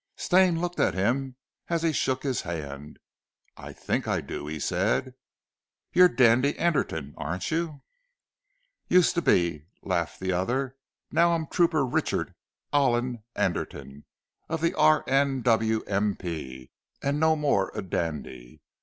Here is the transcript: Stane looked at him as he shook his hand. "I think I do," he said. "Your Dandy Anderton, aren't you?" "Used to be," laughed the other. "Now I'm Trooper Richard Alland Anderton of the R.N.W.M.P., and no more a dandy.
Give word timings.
Stane 0.15 0.59
looked 0.59 0.79
at 0.79 0.95
him 0.95 1.35
as 1.67 1.83
he 1.83 1.91
shook 1.91 2.23
his 2.23 2.41
hand. 2.41 2.97
"I 3.55 3.71
think 3.71 4.07
I 4.07 4.19
do," 4.19 4.47
he 4.47 4.59
said. 4.59 5.13
"Your 5.93 6.07
Dandy 6.09 6.57
Anderton, 6.57 7.13
aren't 7.17 7.51
you?" 7.51 7.83
"Used 8.87 9.13
to 9.13 9.21
be," 9.21 9.67
laughed 9.83 10.19
the 10.19 10.31
other. 10.31 10.75
"Now 11.11 11.33
I'm 11.35 11.45
Trooper 11.45 11.85
Richard 11.85 12.33
Alland 12.73 13.19
Anderton 13.35 14.05
of 14.49 14.61
the 14.61 14.73
R.N.W.M.P., 14.73 16.71
and 17.03 17.19
no 17.19 17.35
more 17.35 17.71
a 17.75 17.83
dandy. 17.83 18.63